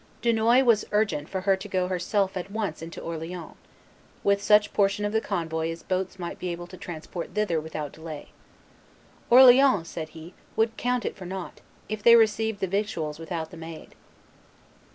Dunois 0.23 0.63
was 0.63 0.83
urgent 0.91 1.29
for 1.29 1.41
her 1.41 1.55
to 1.55 1.67
go 1.67 1.87
herself 1.87 2.35
at 2.35 2.49
once 2.49 2.81
into 2.81 2.99
Orleans, 2.99 3.53
with 4.23 4.41
such 4.41 4.73
portion 4.73 5.05
of 5.05 5.13
the 5.13 5.21
convoy 5.21 5.69
as 5.69 5.83
boats 5.83 6.17
might 6.17 6.39
be 6.39 6.49
able 6.49 6.65
to 6.65 6.75
transport 6.77 7.35
thither 7.35 7.61
without 7.61 7.91
delay. 7.91 8.29
"Orleans," 9.29 9.87
said 9.87 10.09
he, 10.09 10.33
"would 10.55 10.75
count 10.75 11.05
it 11.05 11.15
for 11.15 11.27
nought, 11.27 11.61
if 11.87 12.01
they 12.01 12.15
received 12.15 12.61
the 12.61 12.67
victuals 12.67 13.19
without 13.19 13.51
the 13.51 13.57
Maid." 13.57 13.93